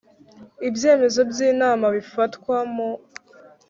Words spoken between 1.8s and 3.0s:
bifatwa mu